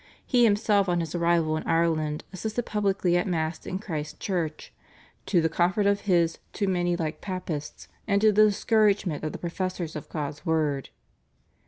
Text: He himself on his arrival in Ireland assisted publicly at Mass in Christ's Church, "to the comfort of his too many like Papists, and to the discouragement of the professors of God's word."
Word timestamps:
He 0.25 0.45
himself 0.45 0.89
on 0.89 0.99
his 0.99 1.13
arrival 1.13 1.55
in 1.57 1.63
Ireland 1.67 2.23
assisted 2.33 2.65
publicly 2.65 3.17
at 3.17 3.27
Mass 3.27 3.67
in 3.67 3.77
Christ's 3.77 4.17
Church, 4.17 4.73
"to 5.27 5.41
the 5.41 5.47
comfort 5.47 5.85
of 5.85 6.01
his 6.09 6.39
too 6.53 6.67
many 6.67 6.95
like 6.95 7.21
Papists, 7.21 7.87
and 8.07 8.19
to 8.21 8.31
the 8.31 8.45
discouragement 8.47 9.23
of 9.23 9.31
the 9.31 9.37
professors 9.37 9.95
of 9.95 10.09
God's 10.09 10.43
word." 10.43 10.89